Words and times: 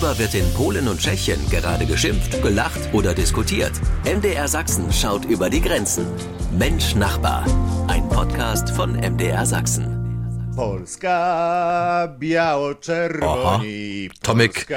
Worüber 0.00 0.18
wird 0.18 0.34
in 0.34 0.50
Polen 0.54 0.88
und 0.88 0.98
Tschechien 0.98 1.38
gerade 1.50 1.84
geschimpft, 1.84 2.40
gelacht 2.40 2.80
oder 2.94 3.12
diskutiert? 3.14 3.72
MDR 4.06 4.48
Sachsen 4.48 4.90
schaut 4.90 5.26
über 5.26 5.50
die 5.50 5.60
Grenzen. 5.60 6.06
Mensch 6.58 6.94
Nachbar. 6.94 7.44
Ein 7.86 8.08
Podcast 8.08 8.70
von 8.70 8.94
MDR 8.94 9.44
Sachsen. 9.44 10.52
Polska, 10.56 12.06
biało-czerwoni. 12.18 14.10
Tomek, 14.22 14.68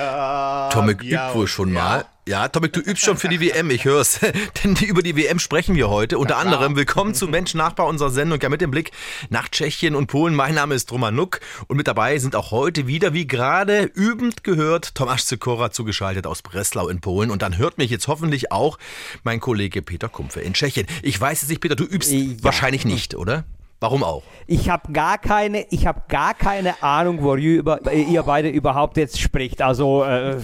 Tomek 0.72 1.02
übt 1.02 1.34
wohl 1.36 1.48
schon 1.48 1.74
Ja. 1.74 1.80
mal. 1.82 2.04
Ja, 2.26 2.48
Tomek, 2.48 2.72
du 2.72 2.80
übst 2.80 3.04
schon 3.04 3.18
für 3.18 3.28
die 3.28 3.42
WM, 3.42 3.70
ich 3.70 3.84
hör's. 3.84 4.22
Denn 4.64 4.78
über 4.78 5.04
die 5.04 5.18
WM 5.18 5.40
sprechen 5.40 5.76
wir 5.76 5.90
heute. 5.90 6.18
Unter 6.18 6.38
anderem 6.38 6.78
willkommen 6.78 7.14
zu 7.14 7.28
Mensch 7.30 7.54
Nachbar 7.54 7.86
unserer 7.88 8.12
Sendung. 8.12 8.40
Ja, 8.40 8.48
mit 8.48 8.62
dem 8.62 8.72
Blick 8.72 8.92
nach 9.30 9.50
Tschechien 9.50 9.94
und 9.94 10.08
Polen. 10.08 10.34
Mein 10.34 10.56
Name 10.56 10.74
ist 10.74 10.90
Roman 10.94 11.14
Nuck 11.14 11.42
und 11.68 11.76
mit 11.76 11.86
dabei 11.86 12.18
sind 12.20 12.38
auch 12.38 12.52
heute 12.52 12.88
wieder, 12.88 13.14
wie 13.14 13.28
gerade 13.28 13.92
übend 13.94 14.46
gehört, 14.46 14.96
Tomasz 14.96 15.28
Sikora 15.28 15.72
zugeschaltet 15.72 16.26
aus 16.26 16.42
Breslau 16.42 16.88
in 16.88 17.02
Polen. 17.02 17.30
Und 17.30 17.42
dann 17.42 17.58
hört 17.58 17.78
mich 17.78 17.92
jetzt 17.92 18.08
hoffentlich 18.08 18.54
auch 18.54 18.80
mein 19.26 19.42
Kollege 19.42 19.82
Peter 19.82 20.08
Kumpfe 20.08 20.40
in 20.40 20.54
Tschechien. 20.54 20.88
Ich 21.02 21.20
weiß 21.20 21.44
es 21.44 21.50
nicht, 21.50 21.60
Peter, 21.60 21.76
du 21.76 21.84
übst 21.84 22.14
Ja. 22.14 22.26
wahrscheinlich 22.42 22.86
nicht, 22.86 23.16
oder? 23.16 23.44
Warum 23.84 24.02
auch? 24.02 24.24
Ich 24.48 24.70
habe 24.70 24.94
gar 24.94 25.18
keine, 25.18 25.66
ich 25.70 25.86
habe 25.86 26.04
gar 26.08 26.34
keine 26.34 26.82
Ahnung, 26.82 27.22
worüber 27.22 27.82
ihr 27.92 28.24
beide 28.24 28.48
überhaupt 28.48 28.96
jetzt 28.96 29.20
spricht. 29.20 29.62
Also 29.62 30.06
äh, 30.06 30.38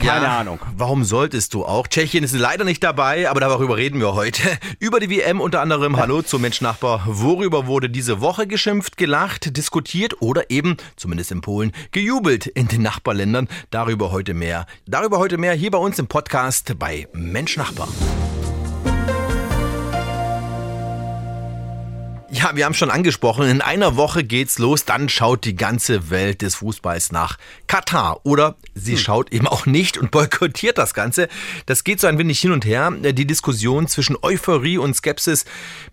keine 0.00 0.28
Ahnung. 0.28 0.58
Warum 0.76 1.04
solltest 1.04 1.54
du 1.54 1.64
auch? 1.64 1.86
Tschechien 1.86 2.24
ist 2.24 2.34
leider 2.34 2.64
nicht 2.64 2.82
dabei, 2.82 3.30
aber 3.30 3.38
darüber 3.38 3.76
reden 3.76 4.00
wir 4.00 4.14
heute. 4.14 4.42
Über 4.80 4.98
die 4.98 5.08
WM 5.08 5.40
unter 5.40 5.60
anderem. 5.60 5.98
Hallo 5.98 6.22
zum 6.22 6.42
Mensch-Nachbar. 6.42 7.04
Worüber 7.06 7.68
wurde 7.68 7.88
diese 7.88 8.20
Woche 8.20 8.48
geschimpft, 8.48 8.96
gelacht, 8.96 9.56
diskutiert 9.56 10.20
oder 10.20 10.50
eben, 10.50 10.76
zumindest 10.96 11.30
in 11.30 11.42
Polen, 11.42 11.70
gejubelt 11.92 12.48
in 12.48 12.66
den 12.66 12.82
Nachbarländern? 12.82 13.46
Darüber 13.70 14.10
heute 14.10 14.34
mehr. 14.34 14.66
Darüber 14.88 15.18
heute 15.18 15.38
mehr 15.38 15.52
hier 15.52 15.70
bei 15.70 15.78
uns 15.78 16.00
im 16.00 16.08
Podcast 16.08 16.76
bei 16.76 17.06
Mensch-Nachbar. 17.12 17.86
Ja, 22.40 22.56
wir 22.56 22.64
haben 22.64 22.72
schon 22.72 22.90
angesprochen, 22.90 23.50
in 23.50 23.60
einer 23.60 23.96
Woche 23.96 24.24
geht's 24.24 24.58
los, 24.58 24.86
dann 24.86 25.10
schaut 25.10 25.44
die 25.44 25.56
ganze 25.56 26.08
Welt 26.08 26.40
des 26.40 26.54
Fußballs 26.54 27.12
nach 27.12 27.36
Katar. 27.66 28.24
Oder 28.24 28.56
sie 28.74 28.96
schaut 28.96 29.30
eben 29.30 29.46
auch 29.46 29.66
nicht 29.66 29.98
und 29.98 30.10
boykottiert 30.10 30.78
das 30.78 30.94
Ganze. 30.94 31.28
Das 31.66 31.84
geht 31.84 32.00
so 32.00 32.06
ein 32.06 32.16
wenig 32.16 32.40
hin 32.40 32.52
und 32.52 32.64
her, 32.64 32.90
die 32.92 33.26
Diskussion 33.26 33.88
zwischen 33.88 34.16
Euphorie 34.22 34.78
und 34.78 34.96
Skepsis. 34.96 35.44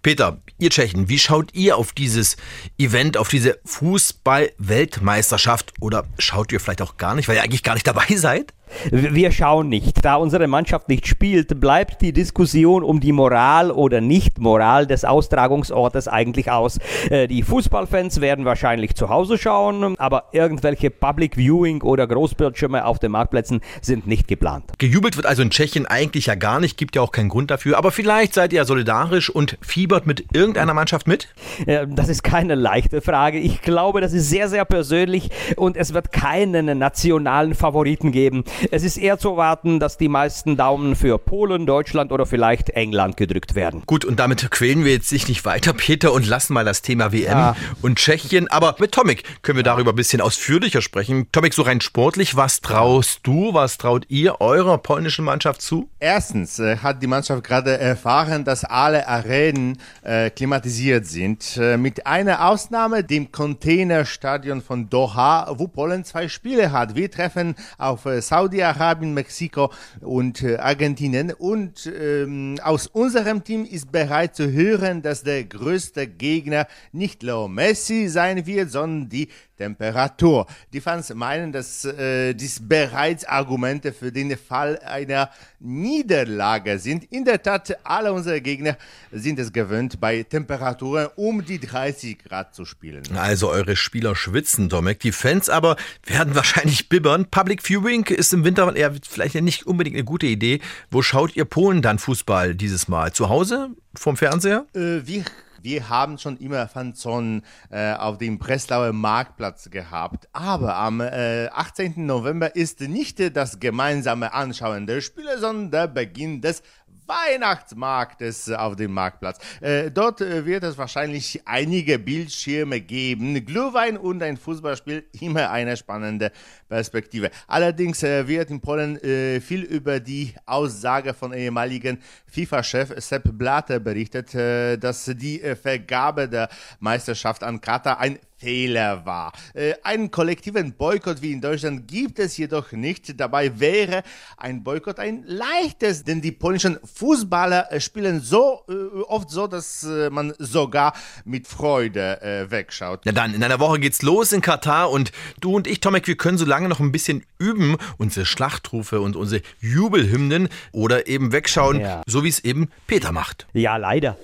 Peter, 0.02 0.38
ihr 0.58 0.70
Tschechen, 0.70 1.10
wie 1.10 1.20
schaut 1.20 1.54
ihr 1.54 1.76
auf 1.76 1.92
dieses 1.92 2.38
Event, 2.78 3.18
auf 3.18 3.28
diese 3.28 3.60
Fußball-Weltmeisterschaft? 3.66 5.74
Oder 5.82 6.06
schaut 6.18 6.54
ihr 6.54 6.62
vielleicht 6.62 6.82
auch 6.82 6.96
gar 6.96 7.16
nicht, 7.16 7.28
weil 7.28 7.36
ihr 7.36 7.44
eigentlich 7.44 7.64
gar 7.64 7.74
nicht 7.74 7.88
dabei 7.88 8.08
seid? 8.16 8.54
Wir 8.92 9.32
schauen 9.32 9.70
nicht. 9.70 10.04
Da 10.04 10.16
unsere 10.16 10.48
Mannschaft 10.48 10.90
nicht 10.90 11.08
spielt, 11.08 11.60
bleibt 11.60 12.02
die 12.02 12.14
Diskussion 12.14 12.84
um 12.84 13.00
die 13.00 13.12
Moral 13.12 13.72
oder 13.72 14.02
Nicht-Moral 14.02 14.88
des 14.88 15.06
Austragungsortes 15.06 16.08
eigentlich 16.08 16.52
aus. 16.52 16.80
Äh, 17.10 17.28
Die 17.28 17.44
Fußballfans 17.44 18.22
werden 18.22 18.46
wahrscheinlich 18.46 18.96
zu 18.96 19.10
Hause 19.10 19.38
schauen, 19.38 19.98
aber 20.00 20.26
irgendwelche 20.32 20.90
Public 20.90 21.36
Viewing 21.38 21.82
oder 21.82 22.08
Großbildschirme 22.08 22.86
auf 22.86 23.00
den 23.00 23.12
Marktplätzen 23.12 23.62
sind 23.82 24.08
nicht 24.08 24.28
geplant. 24.28 24.66
Gejubelt 24.78 25.16
wird 25.18 25.26
also 25.26 25.42
in 25.42 25.50
Tschechien 25.50 25.86
eigentlich 25.86 26.28
ja 26.28 26.36
gar 26.36 26.60
nicht, 26.60 26.78
gibt 26.78 26.96
ja 26.96 27.02
auch 27.02 27.12
keinen 27.12 27.30
Grund 27.30 27.52
dafür. 27.52 27.78
Aber 27.78 27.92
vielleicht 27.92 28.34
seid 28.34 28.54
ihr 28.54 28.58
ja 28.58 28.66
solidarisch 28.66 29.30
und 29.30 29.58
fiebert 29.62 30.08
mit 30.08 30.26
irgendeiner 30.34 30.74
Mannschaft 30.74 31.08
mit? 31.08 31.28
Äh, 31.66 31.88
Das 31.90 32.10
ist 32.10 32.24
keine 32.24 32.56
leichte 32.56 33.02
Frage. 33.02 33.40
Ich 33.40 33.62
glaube, 33.62 34.02
das 34.02 34.14
ist 34.14 34.30
sehr, 34.30 34.50
sehr 34.50 34.66
persönlich 34.66 35.30
und 35.56 35.78
es 35.78 35.94
wird 35.94 36.12
keinen 36.12 36.78
nationalen 36.78 37.54
Favoriten 37.56 38.12
geben. 38.12 38.44
Es 38.72 38.84
ist 38.84 38.98
eher 38.98 39.18
zu 39.18 39.30
erwarten, 39.32 39.80
dass 39.80 39.98
die 39.98 40.08
meisten 40.10 40.58
Daumen 40.58 40.96
für 40.96 41.18
Polen, 41.18 41.66
Deutschland 41.66 42.12
oder 42.12 42.26
vielleicht 42.26 42.70
England 42.72 43.18
gedrückt 43.18 43.56
werden. 43.56 43.84
Gut, 43.86 44.04
und 44.06 44.20
damit 44.20 44.50
quälen 44.52 44.84
wir 44.84 44.94
jetzt 44.94 45.10
sich 45.10 45.28
nicht 45.28 45.46
weiter, 45.46 45.74
Peter, 45.74 46.12
und 46.14 46.26
lassen 46.28 46.54
mal 46.54 46.66
das 46.66 46.82
Thema 46.82 47.12
WM 47.12 47.38
Ja. 47.38 47.56
und 47.82 47.98
Tschechien. 47.98 48.48
Aber 48.50 48.76
mit 48.80 48.92
Tomik 48.92 49.24
können 49.42 49.58
wir 49.58 49.64
darüber 49.64 49.92
ein 49.94 49.96
bisschen 49.96 50.22
ausführlicher 50.22 50.82
sprechen. 50.82 51.32
Tomik, 51.32 51.54
so 51.54 51.62
rein 51.62 51.82
sportlich, 51.82 52.36
was 52.36 52.62
traust 52.62 53.20
du, 53.24 53.54
was 53.54 53.78
traut 53.78 54.06
ihr 54.10 54.42
eurer 54.42 54.78
polnischen 54.78 55.26
Mannschaft 55.26 55.62
zu? 55.62 55.90
Erstens 56.00 56.60
äh, 56.60 56.78
hat 56.78 57.02
die 57.02 57.08
Mannschaft 57.08 57.44
gerade 57.44 57.78
erfahren, 57.78 58.44
dass 58.44 58.64
alle 58.64 59.08
Arenen 59.08 59.78
äh, 60.04 60.30
klimatisiert 60.30 61.06
sind. 61.06 61.58
Äh, 61.58 61.78
mit 61.78 62.06
einer 62.08 62.48
Ausnahme, 62.48 63.04
dem 63.04 63.32
Containerstadion 63.32 64.62
von 64.62 64.90
Doha, 64.90 65.54
wo 65.58 65.68
Polen 65.68 66.04
zwei 66.04 66.28
Spiele 66.28 66.72
hat. 66.72 66.96
Wir 66.96 67.12
treffen 67.12 67.56
auf 67.78 68.06
äh, 68.06 68.22
Saudi-Arabien, 68.48 69.14
Mexiko 69.14 69.72
und 70.00 70.42
äh, 70.42 70.56
Argentinien. 70.56 71.34
Und 71.34 71.92
ähm, 72.00 72.58
aus 72.64 72.88
unserem 72.88 73.44
Team 73.44 73.66
ist 73.66 73.92
bereit 73.92 74.36
zu 74.38 74.52
hören, 74.52 75.02
dass 75.02 75.24
der 75.24 75.44
größte 75.44 76.08
Gegner 76.08 76.68
nicht 76.94 77.24
Leo 77.24 77.50
Messi 77.50 78.08
sein 78.08 78.46
wird, 78.46 78.72
sondern 78.72 79.10
die 79.10 79.28
Temperatur. 79.58 80.46
Die 80.72 80.80
Fans 80.82 81.14
meinen, 81.14 81.52
dass 81.52 81.84
äh, 81.86 82.34
dies 82.34 82.60
bereits 82.62 83.26
Argumente 83.26 83.92
für 83.92 84.12
den 84.12 84.38
Fall 84.38 84.80
einer 84.80 85.30
Niederlage 85.60 86.80
sind. 86.80 87.06
In 87.12 87.26
der 87.26 87.42
Tat, 87.42 87.78
alle 87.84 88.14
unsere 88.14 88.40
Gegner 88.42 88.78
sind 89.12 89.40
es 89.40 89.52
gewöhnt, 89.52 90.00
bei 90.00 90.24
Temperaturen 90.24 91.08
um 91.16 91.44
die 91.44 91.60
30 91.60 92.20
Grad 92.20 92.54
zu 92.54 92.66
spielen. 92.66 93.04
Also 93.16 93.50
eure 93.50 93.76
Spieler 93.76 94.16
schwitzen, 94.16 94.70
Tomek. 94.70 95.00
Die 95.00 95.12
Fans 95.12 95.50
aber 95.50 95.76
werden 96.06 96.36
wahrscheinlich 96.36 96.90
bibbern. 96.90 97.26
Public 97.30 97.62
Viewing 97.64 98.06
ist 98.06 98.34
im 98.34 98.44
Winter 98.44 98.76
eher 98.76 98.94
vielleicht 99.08 99.36
nicht 99.36 99.66
unbedingt 99.66 99.96
eine 99.96 100.06
gute 100.06 100.28
Idee. 100.28 100.60
Wo 100.92 101.02
schaut 101.02 101.36
ihr 101.36 101.46
Polen 101.46 101.82
dann 101.82 102.00
Fußball 102.00 102.56
dieses 102.56 102.88
Mal? 102.88 103.14
Zu 103.14 103.30
Hause? 103.30 103.70
Vom 103.96 104.16
Fernseher? 104.16 104.66
Äh, 104.76 105.02
wir, 105.06 105.24
wir 105.62 105.90
haben 105.90 106.18
schon 106.18 106.38
immer 106.38 106.68
Fanzonen 106.68 107.44
äh, 107.70 107.94
auf 107.94 108.18
dem 108.18 108.40
Breslauer 108.40 108.94
Marktplatz 108.94 109.70
gehabt. 109.70 110.28
Aber 110.34 110.76
am 110.76 111.02
äh, 111.02 111.48
18. 111.48 112.06
November 112.06 112.56
ist 112.56 112.82
nicht 112.82 113.36
das 113.36 113.60
gemeinsame 113.60 114.34
Anschauen 114.34 114.88
der 114.88 115.02
Spiele, 115.02 115.40
sondern 115.40 115.72
der 115.72 115.88
Beginn 115.88 116.42
des 116.42 116.62
Weihnachtsmarktes 117.08 118.52
auf 118.52 118.76
dem 118.76 118.94
Marktplatz. 118.94 119.40
Äh, 119.62 119.92
dort 119.92 120.22
äh, 120.22 120.46
wird 120.46 120.64
es 120.64 120.78
wahrscheinlich 120.78 121.42
einige 121.46 122.00
Bildschirme 122.00 122.82
geben. 122.82 123.46
Glühwein 123.46 123.98
und 123.98 124.22
ein 124.22 124.38
Fußballspiel, 124.38 125.06
immer 125.22 125.50
eine 125.50 125.78
spannende 125.78 126.32
Perspektive. 126.68 127.32
Allerdings 127.48 128.04
äh, 128.04 128.28
wird 128.28 128.50
in 128.50 128.62
Polen 128.62 129.02
äh, 129.02 129.40
viel 129.40 129.64
über 129.64 130.00
die 130.00 130.34
Aussage 130.46 131.14
von 131.14 131.34
ehemaligen 131.34 132.00
FIFA-Chef 132.28 132.94
Sepp 132.98 133.24
Blatter 133.38 133.80
berichtet, 133.80 134.36
äh, 134.36 134.78
dass 134.78 135.06
die 135.06 135.42
äh, 135.42 135.56
Vergabe 135.56 136.28
der 136.28 136.50
Meisterschaft 136.80 137.44
an 137.44 137.62
Katar 137.62 138.00
ein 138.00 138.20
Fehler 138.38 139.06
war. 139.06 139.34
Äh, 139.54 139.74
einen 139.84 140.12
kollektiven 140.12 140.74
Boykott 140.74 141.22
wie 141.22 141.32
in 141.32 141.42
Deutschland 141.42 141.88
gibt 141.88 142.20
es 142.20 142.38
jedoch 142.38 142.72
nicht. 142.72 143.20
Dabei 143.20 143.60
wäre 143.60 144.04
ein 144.38 144.64
Boykott 144.64 145.00
ein 145.00 145.24
leichtes, 145.26 146.04
denn 146.04 146.22
die 146.22 146.32
polnischen 146.32 146.78
Fußballer 146.84 147.72
äh, 147.72 147.80
spielen 147.82 148.22
so 148.22 148.62
äh, 148.70 148.74
oft 149.08 149.30
so, 149.30 149.48
dass 149.48 149.84
äh, 149.84 150.10
man 150.10 150.34
sogar 150.38 150.94
mit 151.26 151.48
Freude 151.48 152.22
äh, 152.22 152.52
wegschaut. 152.52 153.02
Na 153.06 153.12
dann, 153.12 153.34
in 153.34 153.44
einer 153.44 153.60
Woche 153.60 153.80
geht's 153.80 154.02
los 154.04 154.32
in 154.32 154.42
Katar 154.42 154.92
und 154.92 155.12
du 155.40 155.56
und 155.56 155.66
ich, 155.68 155.80
Tomek, 155.80 156.08
wir 156.08 156.16
können 156.18 156.38
so 156.38 156.46
lange 156.46 156.70
noch 156.70 156.80
ein 156.80 156.92
bisschen 156.92 157.26
üben, 157.40 157.78
unsere 157.98 158.26
Schlachtrufe 158.26 159.02
und 159.02 159.16
unsere 159.16 159.42
Jubelhymnen 159.62 160.50
oder 160.72 161.08
eben 161.08 161.32
wegschauen, 161.32 161.80
Ja. 161.80 162.04
so 162.08 162.24
wie 162.24 162.30
es 162.30 162.40
eben 162.44 162.70
Peter 162.86 163.12
macht. 163.12 163.48
Ja, 163.54 163.78
leider. 163.78 164.18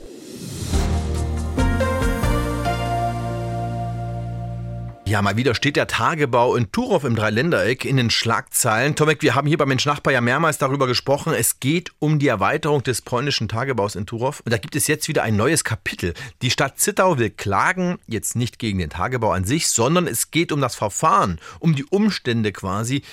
Ja, 5.06 5.22
mal 5.22 5.36
wieder 5.36 5.53
steht 5.53 5.75
der 5.75 5.88
Tagebau 5.88 6.56
in 6.56 6.72
Turov 6.72 7.03
im 7.03 7.18
Dreiländereck 7.18 7.84
in 7.84 7.97
den 7.97 8.09
Schlagzeilen. 8.09 8.96
Tomek, 8.96 9.22
wir 9.22 9.35
haben 9.35 9.47
hier 9.47 9.58
bei 9.58 9.66
Mensch 9.66 9.85
Nachbar 9.85 10.14
ja 10.14 10.22
mehrmals 10.22 10.59
darüber 10.59 10.88
gesprochen. 10.88 11.34
Es 11.34 11.59
geht 11.59 11.91
um 12.00 12.20
die 12.20 12.29
Erweiterung 12.29 12.84
des 12.84 13.02
polnischen 13.02 13.50
Tagebaus 13.50 13.96
in 13.96 14.05
Turov. 14.05 14.40
Und 14.46 14.53
da 14.53 14.58
gibt 14.58 14.78
es 14.78 14.88
jetzt 14.88 15.09
wieder 15.09 15.23
ein 15.23 15.35
neues 15.35 15.66
Kapitel. 15.66 16.14
Die 16.41 16.50
Stadt 16.50 16.79
Zittau 16.79 17.20
will 17.20 17.32
klagen, 17.32 18.00
jetzt 18.08 18.38
nicht 18.38 18.59
gegen 18.59 18.79
den 18.79 18.90
Tagebau 18.90 19.32
an 19.32 19.44
sich, 19.44 19.67
sondern 19.67 20.08
es 20.08 20.32
geht 20.32 20.53
um 20.53 20.61
das 20.61 20.76
Verfahren, 20.76 21.38
um 21.59 21.76
die 21.76 21.85
Umstände 21.85 22.53
quasi, 22.53 23.03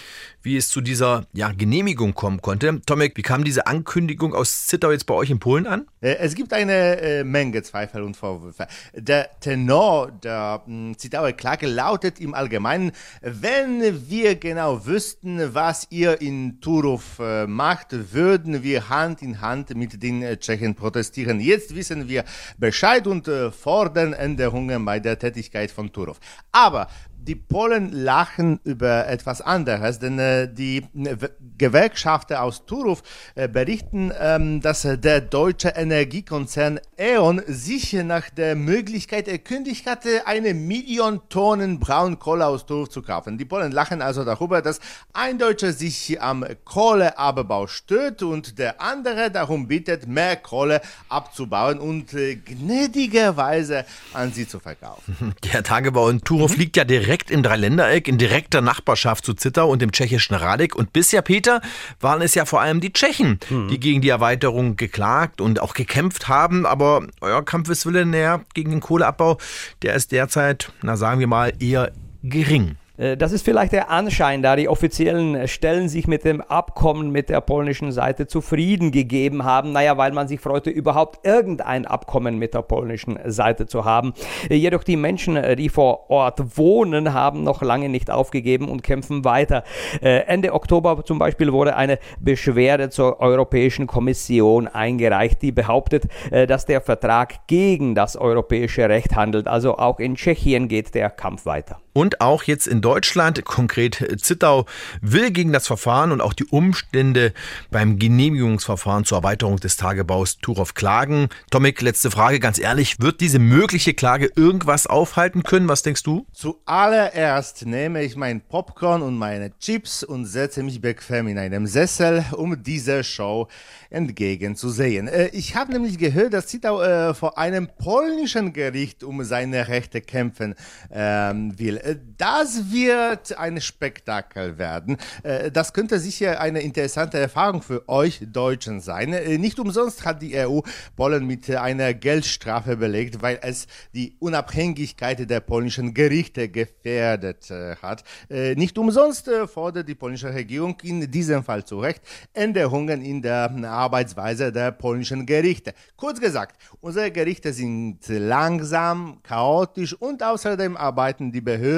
wie 0.43 0.57
es 0.57 0.69
zu 0.69 0.81
dieser 0.81 1.27
ja, 1.33 1.53
Genehmigung 1.53 2.15
kommen 2.15 2.41
konnte. 2.41 2.81
Tomek, 2.87 3.17
wie 3.17 3.23
kam 3.23 3.45
diese 3.45 3.67
Ankündigung 3.67 4.35
aus 4.35 4.67
Zittau 4.67 4.91
jetzt 4.91 5.07
bei 5.07 5.15
euch 5.15 5.31
in 5.31 5.39
Polen 5.39 5.67
an? 5.67 5.87
Äh, 6.01 6.15
Es 6.15 6.35
gibt 6.35 6.53
eine 6.53 7.01
äh, 7.01 7.25
Menge 7.25 7.63
Zweifel 7.63 8.03
und 8.03 8.17
Vorwürfe. 8.17 8.67
Der 8.95 9.29
Tenor 9.41 10.11
der 10.11 10.63
mh, 10.67 10.97
Zitauer 10.99 11.33
Klage 11.33 11.67
lautet 11.67 12.21
im 12.21 12.35
Allgemeinen, 12.35 12.93
wenn 13.23 14.09
wir 14.09 14.37
genau 14.37 14.87
wüssten, 14.87 15.55
was 15.55 15.87
ihr 15.91 16.21
in 16.21 16.61
Turów 16.61 17.19
äh, 17.19 17.47
macht, 17.47 18.13
würden 18.13 18.63
wir 18.63 18.89
Hand 18.89 19.23
in 19.23 19.41
Hand 19.41 19.75
mit 19.75 20.03
den 20.03 20.23
Tschechen 20.41 20.75
protestieren. 20.75 21.41
Jetzt 21.41 21.75
wissen 21.75 22.09
wir 22.09 22.25
Bescheid 22.59 23.07
und 23.07 23.31
fordern 23.59 24.13
Änderungen 24.13 24.85
bei 24.85 25.01
der 25.01 25.19
Tätigkeit 25.19 25.71
von 25.71 25.93
Turów. 25.93 26.19
Aber 26.53 26.89
die 27.23 27.35
Polen 27.35 27.93
lachen 27.93 28.61
über 28.65 29.07
etwas 29.07 29.41
anderes, 29.41 29.99
denn 29.99 30.19
äh, 30.19 30.53
die 30.53 30.79
äh, 30.79 31.17
Gewerkschaften 31.59 32.37
aus 32.37 32.65
Turów 32.65 33.03
äh, 33.35 33.49
berichten, 33.49 34.13
ähm, 34.19 34.61
dass 34.61 34.83
der 34.83 35.21
deutsche 35.21 35.69
Energiekonzern 35.69 36.81
E.ON 36.97 37.43
sich 37.47 37.93
nach 37.93 38.31
der 38.31 38.57
Möglichkeit 38.57 39.29
erkündigt 39.29 39.87
hatte, 39.87 40.27
eine 40.27 40.55
Million 40.55 41.21
Tonnen 41.29 41.79
Braunkohle 41.79 42.47
aus 42.47 42.65
Turów 42.65 42.89
zu 42.89 43.03
kaufen. 43.03 43.37
Die 43.37 43.45
Polen 43.45 43.73
lachen 43.73 44.01
also 44.01 44.25
darüber, 44.25 44.63
dass 44.63 44.81
ein 45.13 45.39
Deutscher 45.39 45.73
sich 45.73 46.21
am 46.23 46.45
Kohleabbau 46.65 47.67
stört 47.67 48.23
und 48.23 48.59
der 48.59 48.81
andere 48.81 49.31
darum 49.31 49.69
bittet, 49.69 50.07
mehr 50.07 50.37
Kohle 50.37 50.81
abzubauen 51.09 51.79
und 51.79 52.15
äh, 52.15 52.37
gnädigerweise 52.37 53.85
an 54.15 54.33
sie 54.33 54.49
zu 54.49 54.59
verkaufen. 54.59 55.35
Der 55.53 55.63
Tagebau 55.63 56.09
in 56.09 56.23
Turów 56.23 56.53
mhm. 56.53 56.59
liegt 56.59 56.77
ja 56.77 56.85
direkt 56.85 57.10
direkt 57.11 57.33
im 57.33 57.43
Dreiländereck, 57.43 58.07
in 58.07 58.19
direkter 58.19 58.61
Nachbarschaft 58.61 59.25
zu 59.25 59.35
Zittau 59.35 59.69
und 59.69 59.83
dem 59.83 59.91
tschechischen 59.91 60.37
Radek. 60.37 60.77
Und 60.77 60.93
bisher, 60.93 61.23
Peter, 61.23 61.61
waren 61.99 62.23
es 62.23 62.37
ja 62.37 62.45
vor 62.45 62.61
allem 62.61 62.81
die 62.81 62.93
Tschechen, 62.93 63.41
hm. 63.49 63.67
die 63.67 63.81
gegen 63.81 64.01
die 64.01 64.11
Erweiterung 64.11 64.77
geklagt 64.77 65.41
und 65.41 65.61
auch 65.61 65.75
gekämpft 65.75 66.29
haben. 66.29 66.67
Aber 66.67 67.05
euer 67.21 67.45
Kampfeswille 67.45 68.07
näher 68.07 68.45
gegen 68.55 68.71
den 68.71 68.79
Kohleabbau, 68.79 69.39
der 69.83 69.95
ist 69.95 70.13
derzeit, 70.13 70.71
na 70.83 70.97
sagen 70.97 71.19
wir 71.19 71.27
mal, 71.27 71.53
eher 71.59 71.91
gering. 72.23 72.77
Äh, 73.01 73.17
das 73.17 73.33
ist 73.33 73.45
vielleicht 73.45 73.73
der 73.73 73.91
Anschein, 73.91 74.43
da 74.43 74.57
die 74.57 74.69
offiziellen 74.69 75.49
Stellen 75.49 75.89
sich 75.89 76.07
mit 76.07 76.25
dem 76.25 76.41
Abkommen 76.41 77.11
mit 77.11 77.29
der 77.29 77.41
polnischen 77.41 77.93
Seite 77.93 78.27
zufrieden 78.27 78.93
gegeben 78.93 79.45
haben. 79.45 79.73
Naja, 79.73 79.97
weil 79.97 80.13
man 80.13 80.29
sich 80.29 80.41
freute, 80.41 80.71
überhaupt 80.71 81.27
irgendein 81.27 81.87
Abkommen 81.87 82.39
mit 82.39 82.55
der 82.55 82.63
polnischen 82.63 83.19
Seite 83.27 83.67
zu 83.67 83.85
haben. 83.85 84.13
Äh, 84.49 84.57
jedoch 84.57 84.85
die 84.85 84.97
Menschen, 84.97 85.37
äh, 85.37 85.57
die 85.57 85.69
vor 85.69 86.11
Ort 86.11 86.59
wohnen, 86.59 87.15
haben 87.15 87.43
noch 87.43 87.63
lange 87.63 87.89
nicht 87.89 88.11
aufgegeben 88.11 88.69
und 88.69 88.83
kämpfen 88.83 89.25
weiter. 89.25 89.65
Ende 90.01 90.53
Oktober 90.53 91.05
zum 91.05 91.19
Beispiel 91.19 91.53
wurde 91.53 91.77
eine 91.77 91.99
Beschwerde 92.19 92.91
zur 92.91 93.21
Europäischen 93.21 93.87
Kommission 93.87 94.69
eingereicht, 94.69 95.41
die 95.43 95.53
behauptet, 95.53 96.05
dass 96.31 96.67
der 96.67 96.81
Vertrag 96.81 97.47
gegen 97.47 97.95
das 97.95 98.17
europäische 98.17 98.89
Recht 98.89 99.17
handelt. 99.17 99.47
Also 99.47 99.79
auch 99.79 99.99
in 99.99 100.17
Tschechien 100.17 100.69
geht 100.69 100.95
der 100.95 101.11
Kampf 101.11 101.47
weiter. 101.47 101.79
Und 101.93 102.21
auch 102.21 102.45
jetzt 102.45 102.67
in 102.67 102.81
Deutschland, 102.81 103.45
konkret 103.45 104.21
Zittau, 104.21 104.67
will 105.01 105.31
gegen 105.31 105.53
das 105.53 105.67
Verfahren 105.67 106.13
und 106.13 106.21
auch 106.21 106.33
die 106.33 106.45
Umstände 106.45 107.33
beim 107.71 107.99
Genehmigungsverfahren 107.99 109.05
zur 109.05 109.19
Erweiterung 109.19 109.57
des 109.59 109.77
Tagebaus 109.77 110.39
Turov 110.39 110.75
klagen. 110.75 111.29
Tomik, 111.51 111.81
letzte 111.81 112.11
Frage, 112.11 112.39
ganz 112.39 112.59
ehrlich, 112.59 113.01
wird 113.01 113.21
diese 113.21 113.39
mögliche 113.39 113.95
Klage 113.95 114.31
irgendwas 114.37 114.87
aufhalten 114.87 115.43
können? 115.43 115.69
Was 115.69 115.83
denkst 115.83 116.03
du? 116.03 116.27
Zuallererst 116.33 117.67
nehme 117.67 118.03
ich 118.03 118.17
mein 118.17 118.41
Popcorn 118.41 119.03
und 119.03 119.17
meine 119.17 119.57
Chips 119.59 120.05
und 120.05 120.27
setze 120.27 120.63
mich 120.63 120.81
bequem 120.81 121.29
in 121.29 121.39
einem 121.39 121.67
Sessel, 121.67 122.25
um 122.33 122.63
dieser 122.63 123.03
Show 123.03 123.49
entgegenzusehen. 123.91 125.09
Äh, 125.09 125.29
ich 125.33 125.57
habe 125.57 125.73
nämlich 125.73 125.99
gehört, 125.99 126.33
dass 126.33 126.47
Zittau 126.47 126.81
äh, 126.83 127.15
vor 127.15 127.39
einem 127.39 127.69
polnischen 127.79 128.53
Gericht 128.53 129.03
um 129.03 129.23
seine 129.25 129.69
Rechte 129.69 130.01
kämpfen 130.01 130.55
ähm, 130.93 131.59
will. 131.59 131.80
Äh, 131.85 131.97
das 132.17 132.71
wird 132.71 133.37
ein 133.39 133.61
Spektakel 133.61 134.59
werden. 134.59 134.97
Äh, 135.23 135.51
das 135.51 135.73
könnte 135.73 135.99
sicher 135.99 136.41
eine 136.41 136.61
interessante 136.61 137.19
Erfahrung 137.19 137.63
für 137.63 137.89
euch 137.89 138.21
Deutschen 138.27 138.81
sein. 138.81 139.13
Äh, 139.13 139.39
nicht 139.39 139.59
umsonst 139.59 140.05
hat 140.05 140.23
die 140.23 140.37
EU 140.37 140.61
Polen 140.97 141.27
mit 141.27 141.51
einer 141.51 141.95
Geldstrafe 141.95 142.77
belegt, 142.77 143.23
weil 143.23 143.39
es 143.43 143.67
die 143.95 144.17
Unabhängigkeit 144.19 145.29
der 145.29 145.41
polnischen 145.41 145.95
Gerichte 145.95 146.49
gefährdet 146.49 147.51
hat. 147.83 148.05
Nicht 148.29 148.79
umsonst 148.79 149.31
fordert 149.53 149.89
die 149.89 149.95
polnische 149.95 150.33
Regierung 150.33 150.79
in 150.83 151.11
diesem 151.11 151.43
Fall 151.43 151.65
zu 151.65 151.81
Recht 151.81 152.03
Änderungen 152.33 153.03
in 153.03 153.23
der 153.23 153.51
Arbeitsweise 153.65 154.53
der 154.53 154.73
polnischen 154.73 155.27
Gerichte. 155.27 155.75
Kurz 155.97 156.21
gesagt, 156.21 156.61
unsere 156.81 157.11
Gerichte 157.11 157.53
sind 157.53 157.99
langsam, 158.09 159.21
chaotisch 159.23 159.95
und 159.95 160.23
außerdem 160.23 160.77
arbeiten 160.77 161.33
die 161.33 161.41
Behörden 161.41 161.70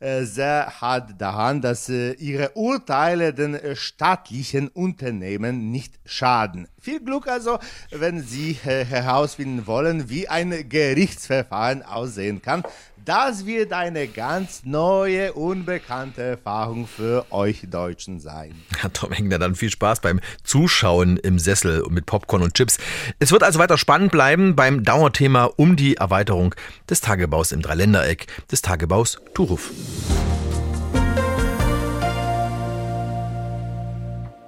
äh, 0.00 0.24
sehr 0.24 0.80
hart 0.80 1.20
daran, 1.20 1.60
dass 1.60 1.88
äh, 1.88 2.12
ihre 2.12 2.50
Urteile 2.50 3.32
den 3.34 3.54
äh, 3.54 3.76
staatlichen 3.76 4.68
Unternehmen 4.68 5.70
nicht 5.70 5.94
schaden. 6.04 6.68
Viel 6.80 7.00
Glück 7.00 7.28
also, 7.28 7.58
wenn 7.90 8.22
Sie 8.22 8.52
herausfinden 8.52 9.66
wollen, 9.66 10.08
wie 10.08 10.28
ein 10.28 10.68
Gerichtsverfahren 10.68 11.82
aussehen 11.82 12.42
kann. 12.42 12.62
Das 13.06 13.46
wird 13.46 13.72
eine 13.72 14.08
ganz 14.08 14.62
neue, 14.64 15.32
unbekannte 15.34 16.22
Erfahrung 16.22 16.88
für 16.88 17.24
euch 17.30 17.62
Deutschen 17.70 18.18
sein. 18.18 18.52
Ja, 18.82 18.90
Tom 18.90 19.12
Engler, 19.12 19.38
dann 19.38 19.54
viel 19.54 19.70
Spaß 19.70 20.00
beim 20.00 20.20
Zuschauen 20.44 21.16
im 21.16 21.38
Sessel 21.38 21.82
mit 21.88 22.04
Popcorn 22.04 22.42
und 22.42 22.52
Chips. 22.52 22.76
Es 23.18 23.32
wird 23.32 23.42
also 23.42 23.58
weiter 23.58 23.78
spannend 23.78 24.12
bleiben 24.12 24.54
beim 24.54 24.82
Dauerthema 24.82 25.44
um 25.56 25.76
die 25.76 25.96
Erweiterung 25.96 26.54
des 26.90 27.00
Tagebaus 27.00 27.52
im 27.52 27.62
Dreiländereck, 27.62 28.26
des 28.50 28.60
Tagebaus 28.60 29.18
Turuf. 29.32 29.70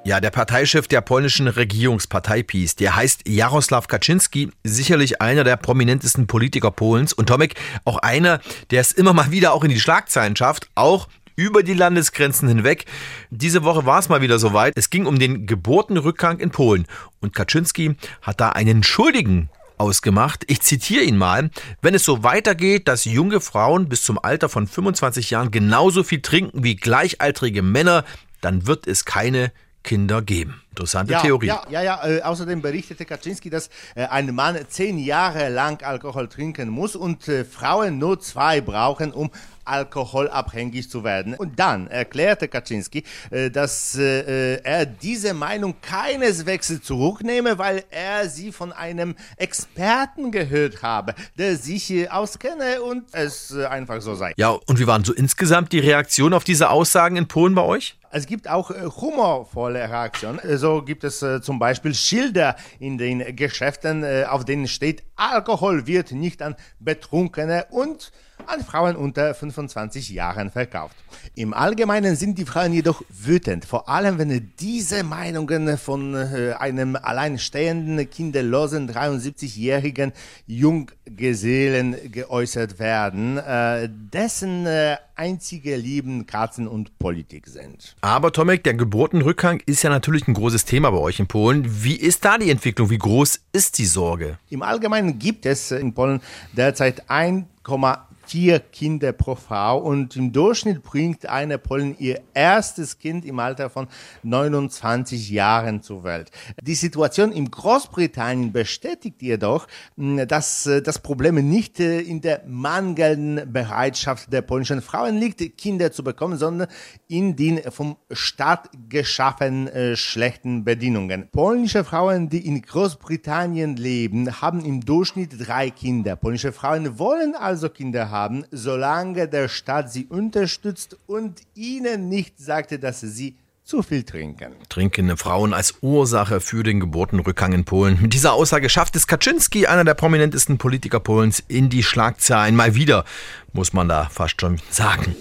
Ja, 0.08 0.20
der 0.20 0.30
Parteichef 0.30 0.88
der 0.88 1.02
polnischen 1.02 1.48
Regierungspartei 1.48 2.42
PiS, 2.42 2.76
der 2.76 2.96
heißt 2.96 3.28
Jaroslaw 3.28 3.86
Kaczynski, 3.86 4.50
sicherlich 4.64 5.20
einer 5.20 5.44
der 5.44 5.58
prominentesten 5.58 6.26
Politiker 6.26 6.70
Polens 6.70 7.12
und 7.12 7.26
Tomek 7.26 7.56
auch 7.84 7.98
einer, 7.98 8.40
der 8.70 8.80
es 8.80 8.92
immer 8.92 9.12
mal 9.12 9.30
wieder 9.32 9.52
auch 9.52 9.64
in 9.64 9.68
die 9.68 9.78
Schlagzeilen 9.78 10.34
schafft, 10.34 10.70
auch 10.74 11.08
über 11.36 11.62
die 11.62 11.74
Landesgrenzen 11.74 12.48
hinweg. 12.48 12.86
Diese 13.28 13.64
Woche 13.64 13.84
war 13.84 13.98
es 13.98 14.08
mal 14.08 14.22
wieder 14.22 14.38
soweit. 14.38 14.72
Es 14.76 14.88
ging 14.88 15.04
um 15.04 15.18
den 15.18 15.46
Geburtenrückgang 15.46 16.38
in 16.38 16.52
Polen 16.52 16.86
und 17.20 17.34
Kaczynski 17.34 17.94
hat 18.22 18.40
da 18.40 18.48
einen 18.48 18.82
Schuldigen 18.84 19.50
ausgemacht. 19.76 20.42
Ich 20.46 20.62
zitiere 20.62 21.04
ihn 21.04 21.18
mal. 21.18 21.50
Wenn 21.82 21.94
es 21.94 22.04
so 22.04 22.22
weitergeht, 22.22 22.88
dass 22.88 23.04
junge 23.04 23.42
Frauen 23.42 23.90
bis 23.90 24.00
zum 24.04 24.18
Alter 24.18 24.48
von 24.48 24.68
25 24.68 25.28
Jahren 25.28 25.50
genauso 25.50 26.02
viel 26.02 26.22
trinken 26.22 26.64
wie 26.64 26.76
gleichaltrige 26.76 27.60
Männer, 27.60 28.06
dann 28.40 28.66
wird 28.66 28.86
es 28.86 29.04
keine 29.04 29.52
Kinder 29.88 30.20
geben. 30.20 30.60
Interessante 30.72 31.14
ja, 31.14 31.22
Theorie. 31.22 31.46
Ja, 31.46 31.62
ja, 31.70 31.82
ja. 31.82 32.06
Äh, 32.06 32.20
außerdem 32.20 32.60
berichtete 32.60 33.06
Kaczynski, 33.06 33.48
dass 33.48 33.70
äh, 33.94 34.04
ein 34.04 34.34
Mann 34.34 34.58
zehn 34.68 34.98
Jahre 34.98 35.48
lang 35.48 35.82
Alkohol 35.82 36.28
trinken 36.28 36.68
muss 36.68 36.94
und 36.94 37.26
äh, 37.26 37.42
Frauen 37.46 37.98
nur 37.98 38.20
zwei 38.20 38.60
brauchen, 38.60 39.12
um 39.12 39.30
alkoholabhängig 39.64 40.90
zu 40.90 41.04
werden. 41.04 41.34
Und 41.34 41.58
dann 41.58 41.86
erklärte 41.86 42.48
Kaczynski, 42.48 43.04
äh, 43.30 43.50
dass 43.50 43.96
äh, 43.96 44.60
er 44.62 44.84
diese 44.84 45.32
Meinung 45.32 45.76
keineswegs 45.80 46.82
zurücknehme, 46.82 47.56
weil 47.56 47.82
er 47.90 48.28
sie 48.28 48.52
von 48.52 48.72
einem 48.72 49.16
Experten 49.38 50.32
gehört 50.32 50.82
habe, 50.82 51.14
der 51.38 51.56
sich 51.56 51.90
äh, 51.90 52.08
auskenne 52.08 52.82
und 52.82 53.04
es 53.12 53.56
einfach 53.56 54.02
so 54.02 54.14
sei. 54.14 54.34
Ja, 54.36 54.50
und 54.50 54.78
wie 54.78 54.86
waren 54.86 55.02
so 55.02 55.14
insgesamt 55.14 55.72
die 55.72 55.78
Reaktionen 55.78 56.34
auf 56.34 56.44
diese 56.44 56.68
Aussagen 56.68 57.16
in 57.16 57.26
Polen 57.26 57.54
bei 57.54 57.62
euch? 57.62 57.97
Es 58.10 58.26
gibt 58.26 58.48
auch 58.48 58.70
äh, 58.70 58.84
humorvolle 58.84 59.80
Reaktionen. 59.80 60.40
So 60.58 60.82
gibt 60.82 61.04
es 61.04 61.22
äh, 61.22 61.40
zum 61.42 61.58
Beispiel 61.58 61.94
Schilder 61.94 62.56
in 62.78 62.96
den 62.96 63.36
Geschäften, 63.36 64.02
äh, 64.02 64.24
auf 64.28 64.44
denen 64.44 64.66
steht, 64.66 65.02
Alkohol 65.16 65.86
wird 65.86 66.12
nicht 66.12 66.42
an 66.42 66.56
Betrunkene 66.78 67.66
und 67.70 68.10
an 68.48 68.64
Frauen 68.64 68.96
unter 68.96 69.34
25 69.34 70.10
Jahren 70.10 70.50
verkauft. 70.50 70.96
Im 71.34 71.52
Allgemeinen 71.52 72.16
sind 72.16 72.38
die 72.38 72.44
Frauen 72.44 72.72
jedoch 72.72 73.02
wütend, 73.08 73.64
vor 73.64 73.88
allem 73.88 74.18
wenn 74.18 74.52
diese 74.58 75.04
Meinungen 75.04 75.76
von 75.78 76.14
äh, 76.14 76.54
einem 76.58 76.96
alleinstehenden, 76.96 78.08
kinderlosen 78.10 78.90
73-jährigen 78.90 80.12
Junggesellen 80.46 81.96
geäußert 82.10 82.78
werden, 82.78 83.38
äh, 83.38 83.88
dessen 83.90 84.66
äh, 84.66 84.96
einzige 85.14 85.76
Lieben 85.76 86.26
Katzen 86.26 86.68
und 86.68 86.98
Politik 86.98 87.46
sind. 87.48 87.96
Aber 88.00 88.32
Tomek, 88.32 88.64
der 88.64 88.74
Geburtenrückgang 88.74 89.60
ist 89.66 89.82
ja 89.82 89.90
natürlich 89.90 90.26
ein 90.28 90.34
großes 90.34 90.64
Thema 90.64 90.90
bei 90.90 90.98
euch 90.98 91.18
in 91.20 91.26
Polen. 91.26 91.84
Wie 91.84 91.96
ist 91.96 92.24
da 92.24 92.38
die 92.38 92.50
Entwicklung? 92.50 92.88
Wie 92.90 92.98
groß 92.98 93.40
ist 93.52 93.78
die 93.78 93.86
Sorge? 93.86 94.38
Im 94.48 94.62
Allgemeinen 94.62 95.18
gibt 95.18 95.44
es 95.44 95.70
in 95.72 95.92
Polen 95.92 96.20
derzeit 96.52 97.10
1,5 97.10 98.07
vier 98.28 98.60
Kinder 98.60 99.12
pro 99.12 99.34
Frau 99.34 99.78
und 99.78 100.14
im 100.14 100.32
Durchschnitt 100.32 100.82
bringt 100.82 101.24
eine 101.26 101.56
Polin 101.56 101.96
ihr 101.98 102.20
erstes 102.34 102.98
Kind 102.98 103.24
im 103.24 103.38
Alter 103.38 103.70
von 103.70 103.88
29 104.22 105.30
Jahren 105.30 105.82
zur 105.82 106.04
Welt. 106.04 106.30
Die 106.62 106.74
Situation 106.74 107.32
in 107.32 107.50
Großbritannien 107.50 108.52
bestätigt 108.52 109.22
jedoch, 109.22 109.66
hm, 109.96 110.28
dass 110.28 110.66
äh, 110.66 110.82
das 110.82 110.98
Problem 110.98 111.36
nicht 111.36 111.80
äh, 111.80 112.00
in 112.00 112.20
der 112.20 112.42
mangelnden 112.46 113.50
Bereitschaft 113.50 114.30
der 114.30 114.42
polnischen 114.42 114.82
Frauen 114.82 115.16
liegt, 115.16 115.56
Kinder 115.56 115.90
zu 115.90 116.04
bekommen, 116.04 116.36
sondern 116.36 116.68
in 117.08 117.34
den 117.34 117.62
vom 117.70 117.96
Staat 118.10 118.68
geschaffenen 118.90 119.68
äh, 119.68 119.96
schlechten 119.96 120.64
Bedingungen. 120.64 121.28
Polnische 121.32 121.82
Frauen, 121.82 122.28
die 122.28 122.46
in 122.46 122.60
Großbritannien 122.60 123.76
leben, 123.76 124.42
haben 124.42 124.62
im 124.62 124.84
Durchschnitt 124.84 125.48
drei 125.48 125.70
Kinder. 125.70 126.14
Polnische 126.14 126.52
Frauen 126.52 126.98
wollen 126.98 127.34
also 127.34 127.70
Kinder 127.70 128.10
haben 128.10 128.17
haben, 128.18 128.44
solange 128.50 129.28
der 129.28 129.48
Staat 129.48 129.92
sie 129.92 130.06
unterstützt 130.06 130.96
und 131.06 131.40
ihnen 131.54 132.08
nicht 132.08 132.38
sagte, 132.38 132.78
dass 132.78 133.00
sie 133.00 133.36
zu 133.64 133.82
viel 133.82 134.02
trinken. 134.02 134.54
Trinkende 134.70 135.16
Frauen 135.16 135.52
als 135.52 135.74
Ursache 135.82 136.40
für 136.40 136.62
den 136.62 136.80
Geburtenrückgang 136.80 137.52
in 137.52 137.64
Polen. 137.64 137.98
Mit 138.00 138.14
dieser 138.14 138.32
Aussage 138.32 138.70
schafft 138.70 138.96
es 138.96 139.06
Kaczynski, 139.06 139.66
einer 139.66 139.84
der 139.84 139.94
prominentesten 139.94 140.56
Politiker 140.58 141.00
Polens, 141.00 141.42
in 141.48 141.68
die 141.68 141.82
Schlagzeilen. 141.82 142.56
Mal 142.56 142.74
wieder, 142.74 143.04
muss 143.52 143.72
man 143.72 143.88
da 143.88 144.08
fast 144.10 144.40
schon 144.40 144.58
sagen. 144.70 145.14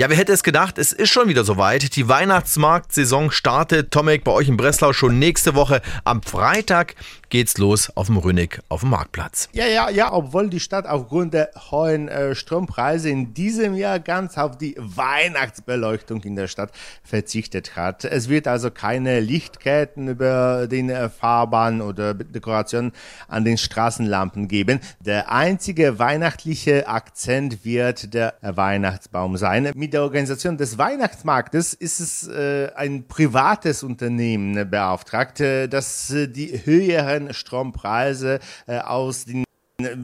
Ja, 0.00 0.08
wer 0.08 0.16
hätte 0.16 0.32
es 0.32 0.42
gedacht, 0.42 0.78
es 0.78 0.92
ist 0.94 1.10
schon 1.10 1.28
wieder 1.28 1.44
soweit. 1.44 1.94
Die 1.94 2.08
Weihnachtsmarktsaison 2.08 3.30
startet. 3.30 3.90
Tomek 3.90 4.24
bei 4.24 4.32
euch 4.32 4.48
in 4.48 4.56
Breslau 4.56 4.94
schon 4.94 5.18
nächste 5.18 5.54
Woche. 5.54 5.82
Am 6.04 6.22
Freitag 6.22 6.94
geht's 7.30 7.56
los 7.58 7.90
auf 7.96 8.08
dem 8.08 8.16
Rünnig 8.18 8.60
auf 8.68 8.80
dem 8.80 8.90
Marktplatz. 8.90 9.48
Ja, 9.52 9.66
ja, 9.66 9.88
ja, 9.88 10.12
obwohl 10.12 10.50
die 10.50 10.60
Stadt 10.60 10.86
aufgrund 10.86 11.32
der 11.32 11.50
hohen 11.70 12.08
äh, 12.08 12.34
Strompreise 12.34 13.08
in 13.08 13.32
diesem 13.34 13.74
Jahr 13.74 14.00
ganz 14.00 14.36
auf 14.36 14.58
die 14.58 14.74
Weihnachtsbeleuchtung 14.78 16.22
in 16.24 16.36
der 16.36 16.48
Stadt 16.48 16.72
verzichtet 17.02 17.76
hat. 17.76 18.04
Es 18.04 18.28
wird 18.28 18.48
also 18.48 18.70
keine 18.70 19.20
Lichtketten 19.20 20.08
über 20.08 20.66
den 20.66 20.90
äh, 20.90 21.08
Fahrbahn 21.08 21.80
oder 21.80 22.14
Dekorationen 22.14 22.92
an 23.28 23.44
den 23.44 23.58
Straßenlampen 23.58 24.48
geben. 24.48 24.80
Der 25.00 25.30
einzige 25.30 25.98
weihnachtliche 25.98 26.88
Akzent 26.88 27.64
wird 27.64 28.12
der 28.12 28.34
Weihnachtsbaum 28.42 29.36
sein. 29.36 29.70
Mit 29.74 29.92
der 29.92 30.02
Organisation 30.02 30.56
des 30.56 30.78
Weihnachtsmarktes 30.78 31.74
ist 31.74 32.00
es 32.00 32.28
äh, 32.28 32.70
ein 32.74 33.06
privates 33.06 33.82
Unternehmen 33.82 34.68
beauftragt, 34.68 35.40
äh, 35.40 35.68
das 35.68 36.10
äh, 36.10 36.26
die 36.26 36.60
höheren 36.64 37.19
Strompreise 37.32 38.40
äh, 38.66 38.78
aus 38.78 39.24
den 39.24 39.44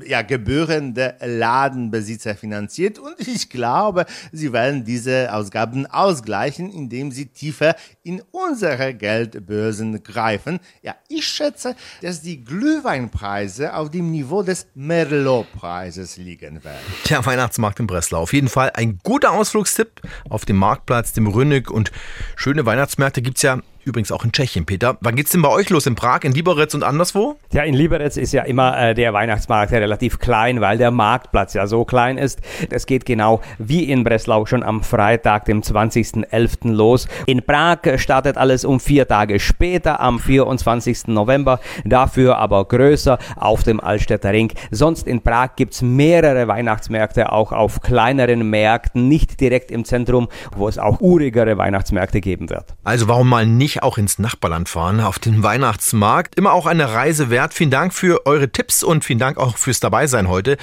ja, 0.06 0.22
Gebühren 0.22 0.94
der 0.94 1.16
Ladenbesitzer 1.20 2.34
finanziert 2.34 2.98
und 2.98 3.14
ich 3.18 3.48
glaube, 3.50 4.06
sie 4.32 4.52
werden 4.52 4.84
diese 4.84 5.32
Ausgaben 5.32 5.86
ausgleichen, 5.86 6.70
indem 6.70 7.12
sie 7.12 7.26
tiefer 7.26 7.76
in 8.02 8.22
unsere 8.30 8.94
Geldbörsen 8.94 10.02
greifen. 10.02 10.60
Ja, 10.82 10.94
ich 11.08 11.26
schätze, 11.26 11.76
dass 12.02 12.22
die 12.22 12.44
Glühweinpreise 12.44 13.74
auf 13.74 13.90
dem 13.90 14.10
Niveau 14.10 14.42
des 14.42 14.66
Merlot-Preises 14.74 16.16
liegen 16.16 16.64
werden. 16.64 16.80
Der 17.08 17.24
Weihnachtsmarkt 17.24 17.80
in 17.80 17.86
Breslau. 17.86 18.22
Auf 18.22 18.32
jeden 18.32 18.48
Fall 18.48 18.70
ein 18.74 18.98
guter 19.02 19.32
Ausflugstipp 19.32 20.02
auf 20.28 20.44
dem 20.44 20.56
Marktplatz, 20.56 21.12
dem 21.12 21.26
Rünnig 21.26 21.70
und 21.70 21.90
schöne 22.36 22.66
Weihnachtsmärkte 22.66 23.22
gibt's 23.22 23.42
ja 23.42 23.60
übrigens 23.86 24.10
auch 24.10 24.24
in 24.24 24.32
Tschechien, 24.32 24.66
Peter. 24.66 24.98
Wann 25.00 25.14
geht's 25.14 25.30
denn 25.30 25.42
bei 25.42 25.48
euch 25.48 25.70
los? 25.70 25.86
In 25.86 25.94
Prag, 25.94 26.24
in 26.24 26.32
Liberec 26.32 26.74
und 26.74 26.82
anderswo? 26.82 27.36
Ja, 27.52 27.62
in 27.62 27.72
Liberec 27.72 28.16
ist 28.16 28.32
ja 28.32 28.42
immer 28.42 28.76
äh, 28.76 28.94
der 28.94 29.12
Weihnachtsmarkt 29.12 29.72
relativ 29.72 30.18
klein, 30.18 30.60
weil 30.60 30.76
der 30.76 30.90
Marktplatz 30.90 31.54
ja 31.54 31.68
so 31.68 31.84
klein 31.84 32.18
ist. 32.18 32.40
Es 32.70 32.86
geht 32.86 33.06
genau 33.06 33.40
wie 33.58 33.84
in 33.84 34.02
Breslau 34.02 34.44
schon 34.44 34.64
am 34.64 34.82
Freitag, 34.82 35.44
dem 35.44 35.62
20.11. 35.62 36.72
los. 36.72 37.06
In 37.26 37.42
Prag 37.42 37.78
startet 37.96 38.36
alles 38.36 38.64
um 38.64 38.80
vier 38.80 39.06
Tage 39.06 39.38
später, 39.38 40.00
am 40.00 40.18
24. 40.18 41.06
November. 41.06 41.60
Dafür 41.84 42.38
aber 42.38 42.64
größer 42.64 43.18
auf 43.36 43.62
dem 43.62 43.78
Altstädter 43.78 44.32
Ring. 44.32 44.52
Sonst 44.72 45.06
in 45.06 45.22
Prag 45.22 45.50
gibt's 45.54 45.80
mehrere 45.80 46.48
Weihnachtsmärkte, 46.48 47.30
auch 47.30 47.52
auf 47.52 47.80
kleineren 47.80 48.50
Märkten, 48.50 49.06
nicht 49.06 49.40
direkt 49.40 49.70
im 49.70 49.84
Zentrum, 49.84 50.26
wo 50.56 50.66
es 50.66 50.76
auch 50.76 51.00
urigere 51.00 51.56
Weihnachtsmärkte 51.56 52.20
geben 52.20 52.50
wird. 52.50 52.74
Also 52.82 53.06
warum 53.06 53.28
mal 53.28 53.46
nicht 53.46 53.75
auch 53.82 53.98
ins 53.98 54.18
Nachbarland 54.18 54.68
fahren, 54.68 55.00
auf 55.00 55.18
den 55.18 55.42
Weihnachtsmarkt? 55.42 56.34
Immer 56.36 56.52
auch 56.52 56.66
eine 56.66 56.92
Reise 56.92 57.30
wert. 57.30 57.54
Vielen 57.54 57.70
Dank 57.70 57.94
für 57.94 58.26
eure 58.26 58.50
Tipps 58.50 58.82
und 58.82 59.04
vielen 59.04 59.18
Dank 59.18 59.38
auch 59.38 59.56
fürs 59.56 59.80
Dabeisein 59.80 60.28
heute. 60.28 60.56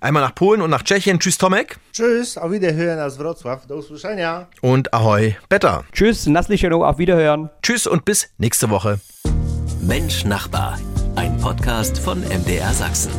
Einmal 0.00 0.22
nach 0.22 0.34
Polen 0.34 0.62
und 0.62 0.70
nach 0.70 0.82
Tschechien. 0.82 1.18
Tschüss, 1.18 1.38
Tomek. 1.38 1.78
Tschüss, 1.92 2.36
auf 2.36 2.50
Wiederhören 2.50 3.00
aus 3.00 3.18
Wrocław. 3.18 3.66
Do 3.66 3.76
usłyszenia. 3.76 4.48
Und 4.60 4.92
ahoi, 4.92 5.36
Better. 5.48 5.84
Tschüss, 5.92 6.26
Naslicheno, 6.26 6.84
auf 6.84 6.98
Wiederhören. 6.98 7.50
Tschüss 7.62 7.86
und 7.86 8.04
bis 8.04 8.28
nächste 8.38 8.70
Woche. 8.70 9.00
Mensch 9.80 10.24
Nachbar, 10.24 10.78
ein 11.14 11.36
Podcast 11.38 11.98
von 11.98 12.20
MDR 12.22 12.72
Sachsen. 12.72 13.12